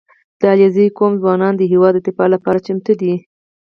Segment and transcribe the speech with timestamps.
[0.39, 3.13] •د علیزي قوم ځوانان د هېواد د دفاع لپاره چمتو دي.